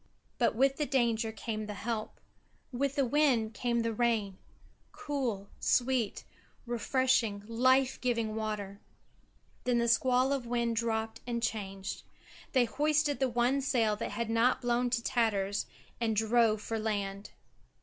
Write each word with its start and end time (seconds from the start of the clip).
But 0.39 0.55
with 0.55 0.77
the 0.77 0.87
danger 0.87 1.31
came 1.31 1.67
the 1.67 1.75
help; 1.75 2.19
with 2.71 2.95
the 2.95 3.05
wind 3.05 3.53
came 3.53 3.81
the 3.81 3.93
rain; 3.93 4.39
cool, 4.91 5.47
sweet, 5.59 6.23
refreshing, 6.65 7.43
life 7.45 8.01
giving 8.01 8.33
water. 8.33 8.79
Then 9.63 9.77
the 9.77 9.87
squall 9.87 10.33
of 10.33 10.47
wind 10.47 10.75
dropped 10.75 11.19
and 11.27 11.43
changed. 11.43 12.01
They 12.53 12.65
hoisted 12.65 13.19
the 13.19 13.29
one 13.29 13.61
sail 13.61 13.95
that 13.97 14.09
had 14.09 14.31
not 14.31 14.59
blown 14.61 14.89
to 14.89 15.03
tatters, 15.03 15.67
and 15.99 16.15
drove 16.15 16.61
for 16.63 16.79
land. 16.79 17.29